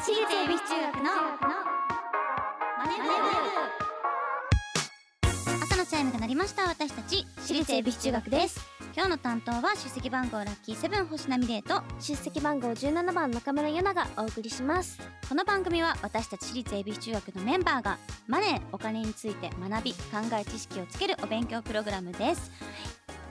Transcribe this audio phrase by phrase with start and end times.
[0.00, 3.08] 私立恵比寿中学のマネブ
[5.60, 8.60] 朝のチャイムが鳴りました私たち私立恵比寿中学です。
[8.94, 11.82] 今日の担当は出席番号ラッキーセブン星名美玲と。
[11.98, 15.00] 出席番号17番中村ゆながお送りします。
[15.28, 17.98] この番組は私たち私立恵比寿中学のメンバーが
[18.28, 19.98] マネーお金について学び考
[20.40, 22.52] え知識をつけるお勉強プログラムです。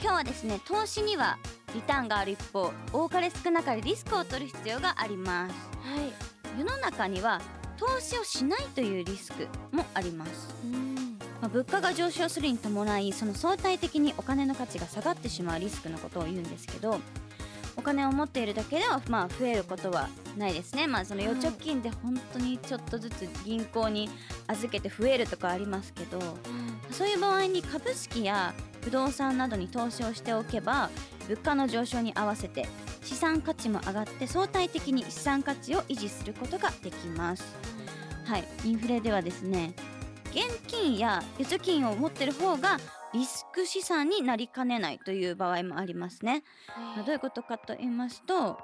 [0.02, 1.38] 今日はですね投資には
[1.78, 5.54] リターンがある一方多かれ少なかれリスクを取る必要があります。
[5.88, 6.60] はい。
[6.60, 7.40] 世の中には
[7.78, 11.20] 投資をしないというリスクもあります、うん。
[11.40, 17.00] まあ、物価が上昇するに伴いその相対的にお金の価値が下がってしまうリスクのことを言うんですけど
[17.76, 20.88] お金を持っているだけではまあ増えることはないですね。
[20.88, 24.10] まあその預貯金で本当にちょっとずつ銀行に
[24.48, 26.20] 預けて増えるとかありますけど
[26.90, 30.90] そういう場合に株式や不動産などに投資をしておけば
[31.28, 32.68] 物価の上昇に合わせて
[33.02, 37.56] 資産価値も上がって相対的に資産価値を維持することができます。
[38.26, 39.74] はい、インフレではですね
[40.32, 42.78] 現金や預貯金を持ってる方が
[43.14, 46.44] リスク資産になりかねないという場合もありますね。
[46.96, 48.60] まあ、どういうことかと言いますと、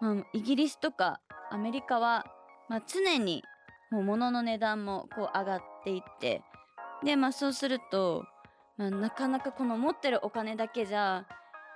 [0.00, 1.20] まあ、イギリスとか
[1.50, 2.26] アメリカは、
[2.68, 3.42] まあ、常に
[3.90, 6.42] もう物の値段もこう上がっていって
[7.04, 8.24] でまあそうすると、
[8.76, 11.26] まあ、なかなかこの持ってるお金だけじゃ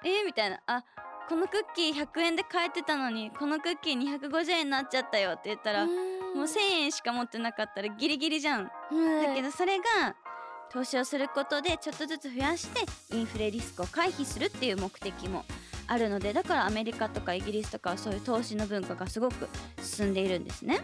[0.04, 0.84] えー、みたいなあ
[1.28, 8.64] このクッキー100円で買えてたのにこのクッキー250円になっちゃったよって言ったら、もう1000円しか持ってなかったらギリギリじゃん。
[8.64, 9.84] だけどそれが
[10.72, 12.80] 投資をすることでちょっとずつ増やして
[13.14, 15.44] インフレリスクを回避するっていう目的も
[15.86, 19.48] あるのでだからアメリカとかイギリスとかはそういう投資の文化がすごく
[19.82, 20.80] 進んでいるんですね。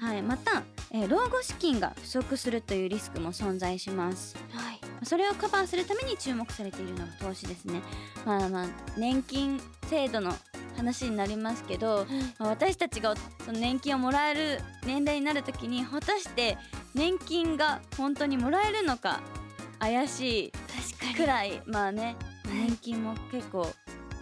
[0.00, 4.36] はい、また、えー老後資金が不足するというリスクも存在します。
[4.52, 4.69] はい
[5.04, 7.80] それをカバーするために注目されているのが投資ですね。
[8.24, 8.66] まあまあ
[8.98, 10.34] 年金制度の
[10.76, 12.06] 話になりますけど、
[12.38, 16.58] まあ私たちがその年金をもらえる年齢になるときに果たして
[16.94, 19.20] 年金が本当にもらえるのか
[19.78, 20.52] 怪しい
[21.02, 23.66] 確くらいまあね年金も結構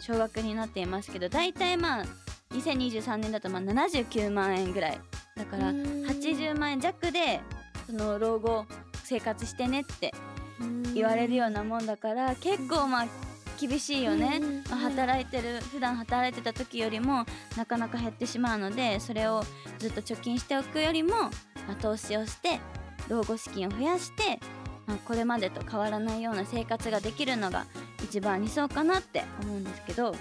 [0.00, 2.04] 少額になっていますけど大体まあ
[2.54, 5.00] 2023年だとまあ79万円ぐらい。
[5.36, 7.40] だから80万円弱で
[7.86, 8.66] その老後
[9.04, 10.12] 生活してねって
[10.94, 13.06] 言われるようなもんだから結構まあ
[13.60, 17.24] 厳しいよね、まあ、働いてる普段働いてた時よりも
[17.56, 19.42] なかなか減ってしまうのでそれを
[19.78, 21.30] ずっと貯金しておくよりも、ま
[21.72, 22.60] あ、投資をして
[23.08, 24.38] 老後資金を増やして、
[24.86, 27.66] まあ、これまでと変わらないような生活ができるのが
[28.04, 30.18] 一番理想かなって思うんですけど、ま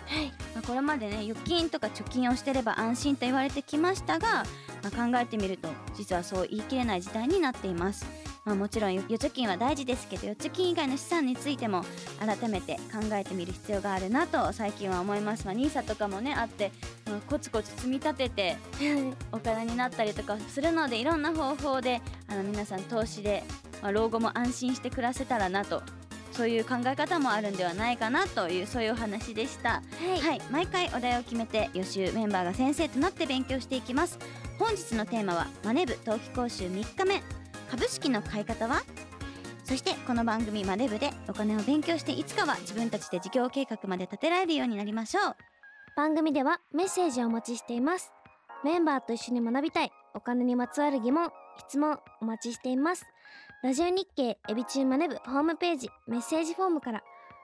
[0.63, 4.45] あ、これまでね預金とか貯金をしてれば安心と言われてきましたが、
[4.83, 8.26] まあ、考えてみると実はそう言い切れない時代になっています。
[8.47, 11.83] まあ、もちろん預貯金は大事ですけど預貯金以外の資産についても
[12.17, 15.45] 改めて考えてみる必要があるなと最近は思います。
[15.45, 16.71] まあ、NISA とかもねあって、
[17.07, 18.55] まあ、コツコツ積み立てて
[19.33, 23.43] お金になったりとかするのでいろんな方法であの皆さん投資で、
[23.81, 25.83] まあ、老後も安心して暮らせたらなと
[26.31, 29.69] そういう考え方もあるんではないかなというそういうお話でした。
[29.71, 29.81] は
[30.15, 30.21] い。
[30.21, 34.17] はい、毎回お題を決めて予習メンバーが先生となって勉強していきます。
[34.57, 37.21] 本日のテーマはマネ部冬季講習3日目
[37.69, 38.81] 株式の買い方は？
[39.63, 45.35] そしてこの番組マネ部でお金を勉強していつかは自分たちで事業計画まで立てられるようになりましょう。
[45.97, 48.13] 番組ではメッセージをお待ちしています。
[48.63, 51.29] メンバーと一緒に学びたいお金にまつわる疑問
[51.59, 53.05] 質問お待ちしています。
[53.63, 57.03] ラジオ日経エビチューマネブホームページメッセージフォームから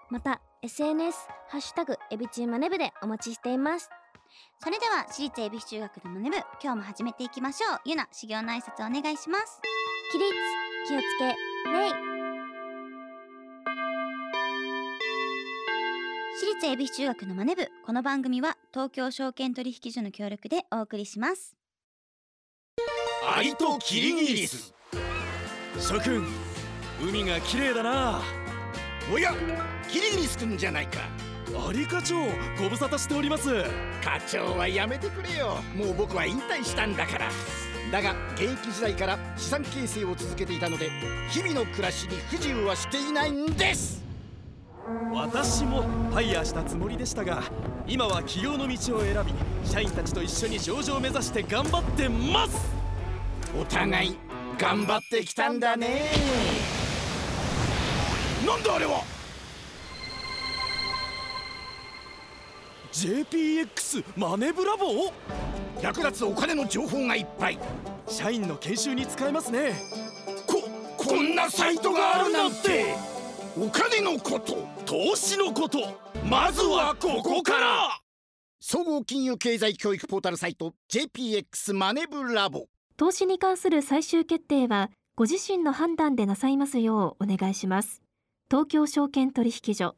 [0.10, 1.18] また SNS
[1.50, 3.90] ハッシュタグエビチューマネブでお待ちしています。
[4.60, 7.80] それでは私立恵比寿中学のマネ部今日も始めていきましょう。
[7.86, 9.62] ゆな修行の挨拶お願いします
[10.12, 10.32] 起立
[10.88, 11.34] 気をつけ礼
[16.36, 21.56] 私立恵比寿中学のマネ部この番組は東京証券取引所の協力でお送りします。
[23.36, 24.74] アリとキリギリス。
[25.80, 26.26] 諸君
[27.02, 28.22] 海が綺麗だな。
[29.12, 29.34] おや
[29.88, 31.00] キリギリスくんじゃないか。
[31.68, 32.16] アリ課長
[32.62, 33.50] ご無沙汰しております。
[34.04, 35.58] 課長はやめてくれよ。
[35.76, 37.30] もう僕は引退したんだから
[37.94, 40.90] だが現役時代から資産形成を続けていたので
[41.30, 44.04] 日々の暮らしに不自由はしていないんです。
[45.14, 47.44] 私もファイヤーしたつもりでしたが
[47.86, 52.58] 今は起業の道を選び社員たちと一緒に上場を目指して頑張ってます。
[53.62, 54.18] お互い
[54.58, 56.10] 頑張ってきたんだね。
[58.44, 59.04] なんだあれは
[62.92, 65.53] ？JPX マネブラボー？
[65.82, 67.60] 役立つお金の情報がいっぱい。
[68.08, 69.74] 社員の研修に使えますね。
[70.48, 70.62] こ
[70.98, 72.96] こんなサイトがあるなんて。
[73.56, 75.80] お金のこと投資のこと
[76.28, 78.00] まずはここから。
[78.60, 82.66] 総合金融経済教育ポータルサイト JPX マネブラボ。
[82.98, 88.02] 投資に関する最終決定はご自身の判断でなさいますようお願いします。
[88.50, 89.96] 東京証券取引所。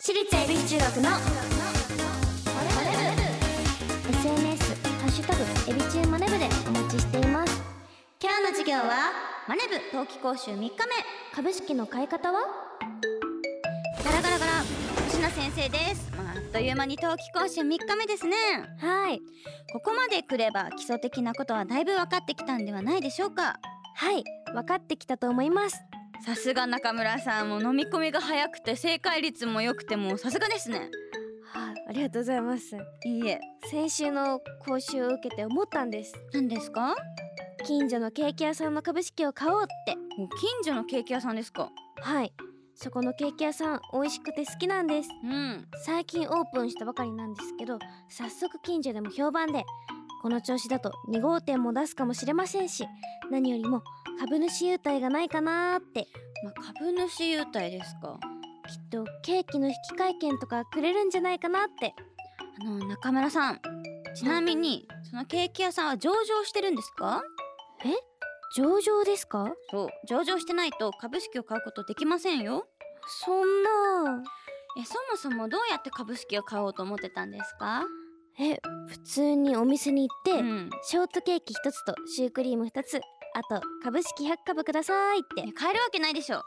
[0.00, 1.55] 私立恵比寿中学の
[5.16, 5.40] シュタグ
[5.70, 7.62] エビチューマネブでお待ちしています。
[8.22, 9.12] 今日の授業は
[9.48, 10.76] マネブ冬季講習3日目。
[11.34, 12.40] 株式の買い方は？
[14.04, 14.52] ガラガラガラ。
[15.06, 18.36] 星名先生です、まあ、あっという間に冬季講習3日目ですね。
[18.78, 19.20] はい。
[19.72, 23.58] ここまで来れば基礎的なことはだいぶ分かってきたんではないでしょうか？
[23.94, 24.22] はい。
[24.52, 25.78] 分かってきたと思います。
[26.26, 27.48] さすが中村さん。
[27.48, 30.90] もう飲み込みが早くて正解率も良くてもうさすがですね
[31.56, 32.76] はいありがとうございます。
[33.04, 36.14] いいえ先週の講習を受けて思ったんです。
[36.32, 36.94] 何ですか？
[37.64, 39.94] 近所のケーキ屋さんの株式を買おうって。
[40.18, 41.70] お近所のケーキ屋さんですか？
[42.02, 42.32] はい。
[42.74, 45.08] そこのケーキ屋さん美味しくて好きなんです。
[45.24, 45.66] うん。
[45.84, 47.78] 最近オープンしたばかりなんですけど
[48.10, 49.64] 早速近所でも評判で
[50.20, 52.86] この調子だと2号店も出すかもしれませんし
[53.30, 53.82] 何よりも
[54.20, 56.06] 株主優待がないかなーって。
[56.44, 58.18] まあ、株主優待ですか？
[58.66, 61.94] きっとケーキの引換券とかくれるんじゃないかなって。
[62.60, 63.60] あの中村さん。
[64.14, 67.22] ちなみにそのケーキ屋さんは上場してるんですか？
[68.56, 69.52] 上場ですか？
[69.70, 69.88] そう。
[70.08, 72.66] 上場してないと株式を買うことできませんよ。
[73.06, 74.22] そんな。
[74.78, 77.84] えそもそもどうやって株式を買おうと思ってたんですか？
[78.38, 78.58] え
[78.88, 80.70] 普通にお店に行って、うん。
[80.82, 83.00] ショートケーキ1つとシュークリーム2つ
[83.34, 85.42] あと株式100株くださいって。
[85.48, 86.42] え買えるわけないでしょ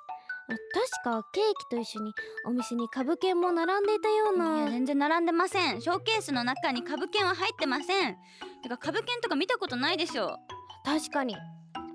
[0.49, 2.13] 確かケーキと一緒に
[2.45, 5.81] お店に株券も並んでいたよういなや全然並んでません。
[5.81, 8.17] ショーケースの中に株券は入ってません。
[8.63, 10.37] てか株券とか見たことないでしょ。
[10.83, 11.33] 確かに。
[11.35, 11.39] し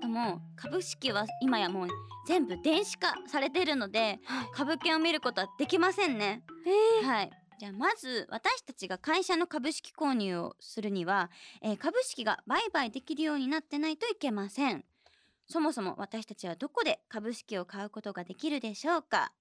[0.01, 1.87] かも株式は今やもう
[2.27, 4.47] 全部電子化されているのではい。
[4.53, 6.43] 株券を見ることはできませんね。
[7.01, 7.31] えはい。
[7.57, 11.29] じゃあまず私たちが会社の株式購入をするには、
[11.61, 14.83] えー株式が売買できるようになってないといけません
[15.47, 19.31] そもそも私たちはどこで株式を買うことができるでしょうか？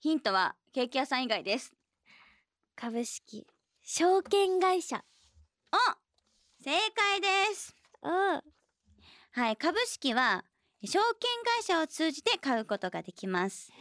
[0.00, 1.74] ヒントはケーキ屋さん以外です。
[2.76, 3.46] 株式
[3.82, 5.04] 証券会社。
[5.72, 5.76] お
[6.62, 7.74] 正解です。
[8.02, 8.42] うん
[9.32, 10.44] はい株式は
[10.84, 11.00] 証券
[11.58, 13.72] 会社を通じて買うことができます。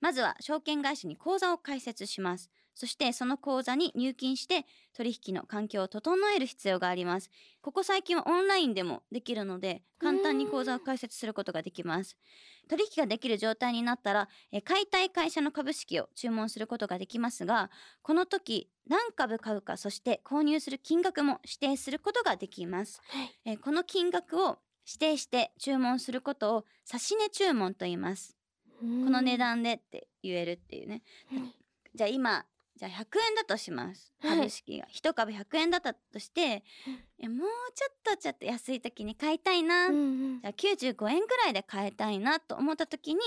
[0.00, 4.66] まずは証券会社に口座を開設しますそしてその口座に入金して
[4.96, 7.30] 取引の環境を整える必要があります。
[7.62, 12.16] ここ最近はオンラインでもできるので簡単に口座を開設することができます。
[12.68, 17.70] 取引ができる状態になったらえ買いたい会社の株式を注文することができますが
[18.02, 23.02] この時何株買うかそして購入する金額も指定することができます、
[23.44, 28.36] えこの金額を指定して注文することを指値注文と言います。
[28.80, 31.02] ここの値段でって言えるっていうね。
[31.32, 31.54] うん
[31.94, 32.44] じゃあ今
[32.76, 32.94] じゃあ100
[33.28, 34.38] 円だとしますはい。
[34.38, 36.64] 株式が、一株100円だったとして、
[37.20, 39.98] えもうちょっとちょっと安い時に買いたいな、うんう
[40.38, 40.40] ん。
[40.40, 43.20] じゃあ95円ぐらいで買いたいなと思った時に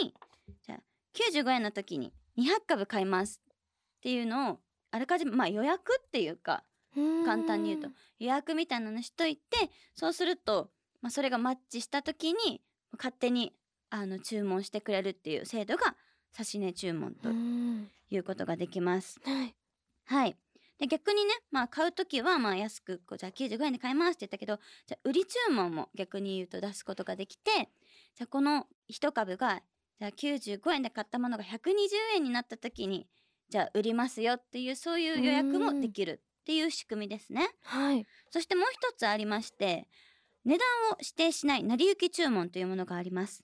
[0.65, 0.79] じゃあ
[1.13, 4.59] 95円の時に200株買いますっていうのを
[4.91, 6.63] あらかじめまあ予約っていうか
[7.25, 7.89] 簡単に言うと
[8.19, 10.69] 予約みたいなのしといてそうすると、
[11.01, 12.61] まあ、それがマッチした時に
[12.97, 13.53] 勝手に
[13.89, 15.95] あの注文してくれるっていう制度が
[16.43, 17.89] 指値注文とうん。
[18.09, 19.19] いうことができます。
[19.23, 19.55] はい。
[20.05, 20.37] はい。
[20.77, 27.51] で逆にね、まあ、買う時はまあ安くこうじゃあ95円で買いますって言ったけどじゃあ売り注文も逆に言うと出すことができて
[28.15, 29.61] じゃあこの1株が
[29.99, 33.07] じゃあ95円で買ったものが120円になった時に
[33.49, 37.49] じゃあ売りますよっていうそういう予約もできるっていう仕組みですね。
[37.63, 38.06] はい。
[38.29, 39.87] そしてもう一つありまして
[40.45, 43.44] 値段を指定しない成り行き注文というものがあります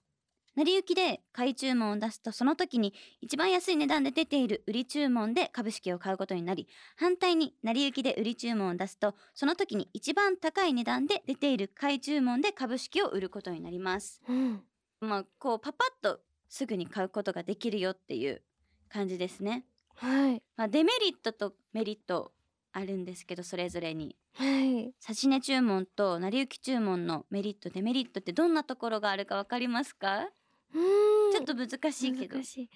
[0.55, 14.21] 成り行きで買い注文を出すとその時に一番安い値段で出ている売り注文で株式を買うことになり反対に成り行きで売り注文を出すとその時に一番高い値段で出ている買い注文で株式を売ることになります。
[14.27, 14.67] うん。
[15.01, 18.43] まあこうパパッとすぐに買うことができるよっていう
[18.89, 19.65] 感じですね。
[19.95, 20.43] はい。
[20.57, 22.33] まあデメリットとメリット
[22.73, 24.17] あるんですけどそれぞれに。
[24.33, 24.93] はい。
[25.07, 30.29] 指値注文と成り行き注文のメリットデメリットってどんなところがあるかわかりますか、うん
[30.73, 32.35] ちょっと難しいけど。
[32.35, 32.69] 難しい。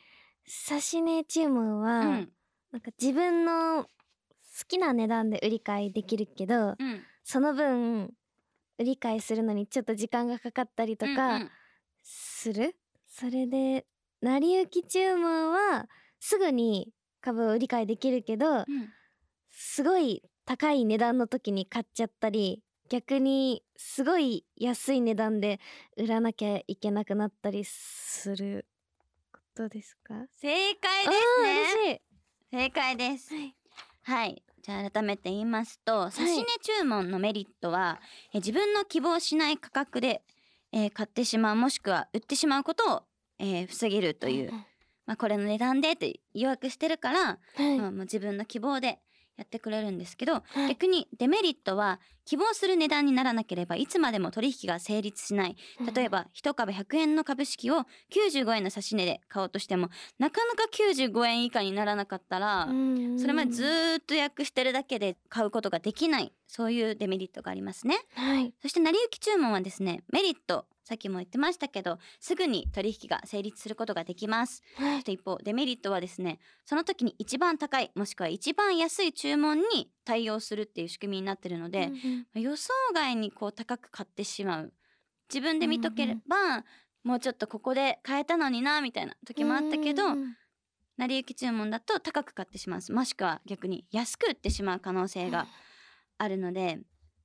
[0.91, 2.31] 指値注文は、うん。
[2.71, 3.89] なんか自分の好
[4.67, 7.03] きな値段で売り買いできるけどうん。
[7.23, 8.13] その分
[8.77, 11.51] 売り買いするのにちょっと時間がかかったりとかうんうん。
[12.03, 12.75] する、
[13.07, 13.85] それで
[14.21, 15.87] 成り行き注文は
[16.19, 18.65] すぐに株を売り買いできるけどうん。
[19.49, 25.59] すごい高い値段の時に買っちゃったり逆にすごい安い値段で
[25.97, 28.65] 売らなきゃいけなくなったりする
[29.31, 30.13] ことですか？
[30.35, 31.63] 正解ですね。
[31.81, 32.01] 嬉しい。
[32.51, 33.33] 正解です。
[33.33, 33.55] はい。
[34.03, 34.43] はい。
[34.61, 36.45] じゃあ改めて言いますと差し値
[36.79, 37.99] 注文のメリットは、
[38.33, 40.21] え自分の希望しない価格で、
[40.71, 43.03] えー買ってしまうもしくは売ってしまうことを、
[43.39, 44.51] えー防げるという、
[45.05, 47.77] まあ、これの値段でって予約してるから、はい。
[47.77, 48.99] まあ、もう自分の希望で
[49.37, 50.69] やってくれるんですけど、はい。
[50.69, 55.55] 逆にデメリットは希望する値段にならなければいつまでも取引が成立しない。
[55.93, 59.89] 例えば1株100円の株式を95円の指値で買おうとしても
[60.19, 66.33] なかなか95円以下にならなかったら、うんそれまでずーっと予約してるだけで買うことができない。
[66.47, 67.97] そういうデメリットがありますね。
[68.15, 68.53] はい。
[68.61, 74.63] そして成り行き注文はですねメリットさっきも言ってましたけどすぐに取引が成立することができます。
[74.77, 81.91] は一方デメリットはですねその時に一番高いもしくは一番安い注文に対応するっていう仕組みになってるので、
[82.35, 84.73] うん予想外にこう高く買ってしまう。
[85.27, 86.63] 自分で見とければ、
[87.03, 90.37] もうちょっとここで買えたのになみたいな時もあったけど、うん
[90.97, 95.45] 成り行き注文だと高く買ってしまうもしくは逆に安く売ってしまう可能性が
[96.17, 96.79] あるので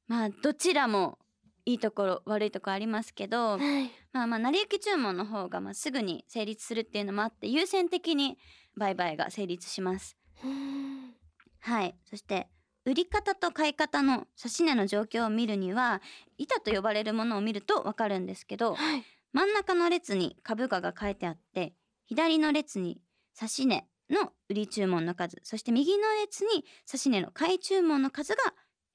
[0.08, 1.18] まあどちらも
[1.64, 3.90] いいところ悪いところありますけどはい。
[4.12, 8.38] まあまあ成り行き注文の方がまあすぐに成立するっていうのもあって優先的に
[8.76, 10.16] 売買が成立します。
[10.44, 11.14] うん
[11.60, 11.94] はい。
[12.10, 12.48] そして
[12.84, 16.02] 売り方と買い方の指値の状況を見るには
[16.36, 19.04] 板と呼ばれるものを見るとわかるんですけどはい。
[19.32, 23.00] 真ん中の列に株価が書いてあって左の列に
[23.40, 28.42] 指値の売り注文の数そして右の列に指値の買い注文の数が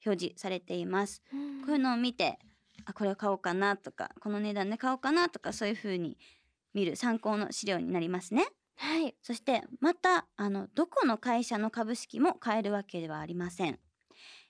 [0.06, 1.22] 表示されています。
[1.32, 1.62] うん。
[1.62, 2.38] こういうのを見て
[2.88, 6.16] あこれを買おうかなとかこの値段で買おうかなとかそういう風に
[6.72, 8.46] 見る参考の資料になりますね。
[8.76, 9.14] はい。
[9.22, 13.78] そしてまたあのどこの会社の株式も買えるわけではありません。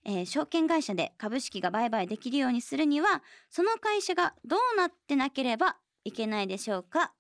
[0.05, 7.13] えー証券会社で株式が売買できるようにするにはその会社がどうなってなければいけないでしょうか。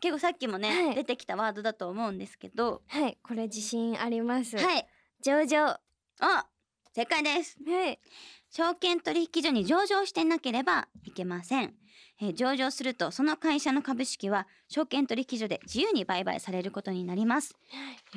[0.00, 0.94] 結構さっきもね、はい。
[0.94, 2.82] 出てきたワードだと思うんですけど。
[2.86, 3.18] はい。
[3.22, 4.56] これ自信あります。
[4.56, 4.86] はい。
[5.22, 5.64] 上場。
[5.64, 5.80] は
[6.20, 6.46] あ
[6.92, 7.56] 正解です。
[7.60, 7.98] い
[8.50, 11.74] 証券取引所に上場していなければいけません、
[12.20, 17.54] えー上場するとその会社の株式は証券取引所で自由に売買されることになります。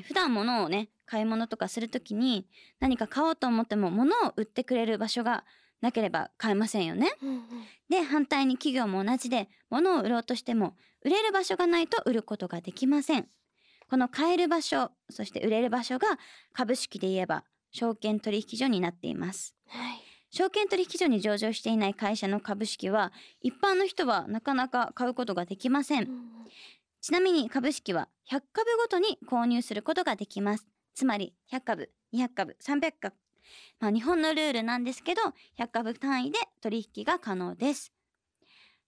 [0.04, 2.48] 普段物をね買い物とかするときに
[2.80, 5.46] 何か買おうと思っても物を売ってくれる場所が
[5.82, 7.14] なければ買えませんよね。
[7.22, 7.40] うんうん。
[7.90, 13.28] で反対に企業も同じで物を売ろうとしても売れる場所がないと売ることができません。
[13.90, 16.08] この買える場所そして売れる場所が
[16.52, 19.56] 株式で言えば証券取引所になっています。
[19.68, 20.03] はい
[20.36, 26.04] 証券取引所に上場していない会社の株式は一般の人はなかなか買うことができません。
[26.04, 26.34] うん
[27.02, 30.66] ちなみに株式は100株ごとに購入することができます。
[30.96, 33.16] つまり100株200株300株。
[33.82, 35.22] まあ日本のルールなんですけど
[35.60, 37.92] 100株単位で取引が可能です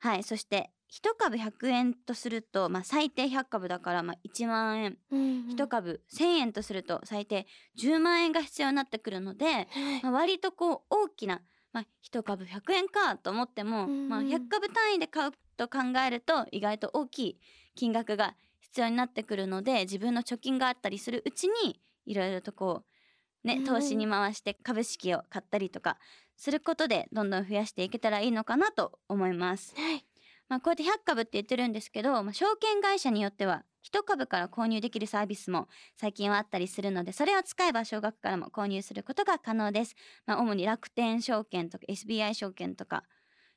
[0.06, 4.98] はいそして1株100円とすると、まあ、最低100株だからまあ1万円。
[5.12, 5.56] うんうん。
[5.56, 7.48] 1株1000円とすると最低
[7.78, 9.68] 10万円が必要になってくるので、はい。
[10.04, 11.42] まあ、割とこう大きな、
[11.74, 17.40] まあ、1株100円かと思っても、うんまあ、100株単位で買うと考えると意外と大きい
[17.76, 22.84] 金額が必要になってくるので自分の貯金があったりするうちにいろいろとこ
[23.44, 25.98] うねうん投資に回して株式を買ったりとか
[26.38, 29.74] することでどんどん増やしていけたらいいのかなと思います。
[29.76, 30.06] はい
[30.48, 39.96] まあ、こうやって100株って言ってるんですけど、まあ、証券会社によっては1株から購入できるサービスも最近はあったりするのでそれを使えば少額からも購入することが可能です。
[40.26, 43.04] まあ、主に楽天証券とか SBI 証券とか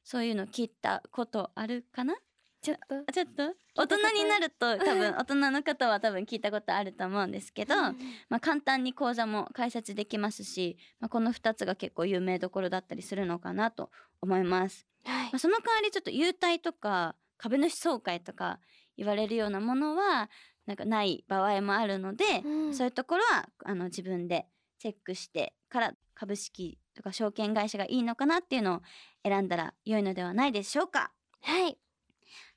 [0.02, 2.14] そういうの聞いたことあるかな？
[2.60, 2.96] ちょっと。
[3.06, 3.54] あちょっと？
[3.76, 14.86] 大人になると多分 大人の方は多分聞いたことあると思うんですけど、まあ、簡単に口座も開設できますし、まあ、この2つが結構有名どころだったりするのかなと思います。
[15.04, 15.24] はい。
[15.26, 18.58] まあ、その代わりちょっと優待とか株主総会とか
[18.96, 20.28] 言われるようなものは
[20.66, 22.74] なんかない場合もあるので、うん。
[22.74, 24.48] そういうところはあの自分で
[24.80, 28.82] チェックしてから株式とか証券会社がいいのかなっていうのを
[29.22, 31.12] 選んだら良いのではないでしょうか。
[31.42, 31.78] はい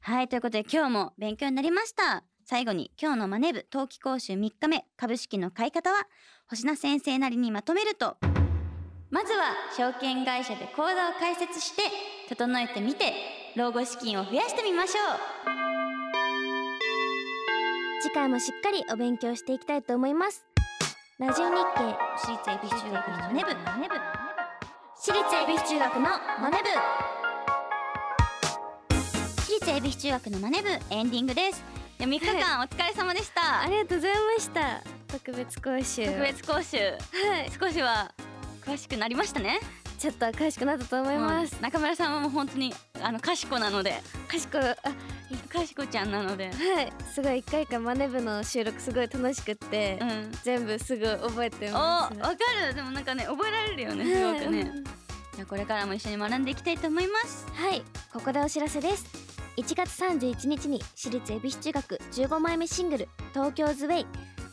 [0.04, 2.24] はいということで今日も勉強になりました。
[2.44, 6.08] 最後に今日のマネ部冬季講習3日目株式の買い方は
[6.50, 8.18] 星名先生なりにまとめると。
[9.12, 11.84] まずは証券会社で口座を開設して
[12.30, 13.14] 整えてみて
[13.56, 15.20] 老後資金を増やしてみましょう。
[18.02, 20.44] 次回もしっかりお勉強していきたいと思います。
[21.20, 23.52] ラジオ日経私立恵比寿中学のマネ部。
[24.96, 26.02] 私立恵比寿中学の
[26.42, 27.21] マネ私
[29.72, 31.64] 立恵比寿中学のマネ部エンディングです。
[31.98, 34.82] 3日間お疲れ様でした、部ありがとうございました。
[35.08, 36.06] 特別講習。
[36.08, 36.78] 特別講習。
[36.78, 37.52] はい。
[37.58, 38.12] 少しは
[38.66, 39.62] 詳しくなりましたね。
[39.98, 41.62] ちょっと詳しくなったと思います、うん。
[41.62, 44.02] 中村さんはもう本当にあの賢なので。
[44.28, 44.76] 賢いあ
[45.48, 46.48] かしこちゃんなので。
[46.48, 46.52] は
[46.82, 46.94] い。
[47.14, 50.32] すごい一回かマネ部の収録すごい楽しくって、うん。
[50.44, 52.20] 全部すぐ覚えておます。
[52.20, 52.36] わか
[52.68, 52.74] る。
[52.76, 54.70] でもなんかね覚えられるよねすごくね。
[55.34, 57.46] じゃあこれからも一緒に学んでいきたいと思います。
[57.54, 57.82] はい。
[58.12, 59.21] ここでお知らせです
[59.58, 64.06] 1月31日に私立恵比寿中学15枚目シングル「東京ズウェイ」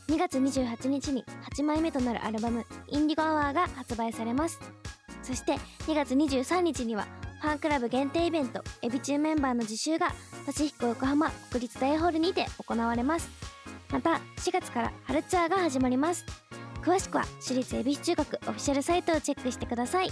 [0.09, 1.25] 2月28日に
[1.55, 4.59] 8枚目となるアルバム「インディゴアワー」が発売されます。
[5.23, 5.55] そして
[5.87, 7.07] 2月23日には
[7.41, 10.13] ファンクラブ限定イベントエビ中メンバーの自習が
[10.47, 13.29] パシフィコ横浜国立大ホールにて行われます。
[13.91, 16.25] また4月から春ツアーが始まります。
[16.83, 20.11] 詳しくは私立恵比寿中学オフィシャルサイトをチェックしてください。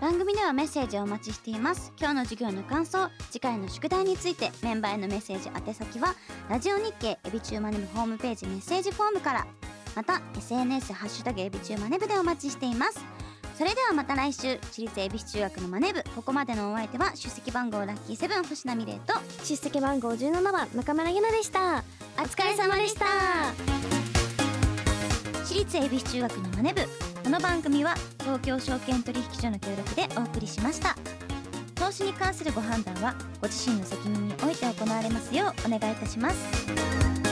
[0.00, 1.92] 番組ではメッセージをお待ちしています。
[1.98, 6.14] 今日の授業の感想次回の宿題についてメンバーへのメッセージ宛先は
[6.48, 9.46] ラジオ日経エビチューマネブホームページメッセージフォームから
[9.96, 13.04] また SNS ハッシュタグエビチューマネブでお待ちしています。
[13.56, 21.82] それではまた来週私立恵比寿中学のマネ部ここまでのお相手は出席番号ラッキーセブン星名美玲と出席番号17番中村ゆなでした。
[22.16, 23.06] お疲れ様でした。
[25.44, 26.82] 私立恵比寿中学のマネ部
[27.28, 30.96] この番組は東京証券取引所の協力でお送りしました。
[31.74, 37.27] 投資に関するご判断はご自身の責任において行われますようお願いいたします。